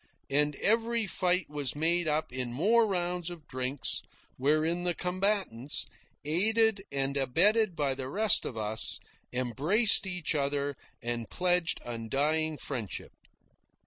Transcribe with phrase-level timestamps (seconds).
[0.31, 4.01] And every fight was made up in more rounds of drinks,
[4.35, 5.85] wherein the combatants,
[6.25, 8.99] aided and abetted by the rest of us,
[9.31, 13.11] embraced each other and pledged undying friendship.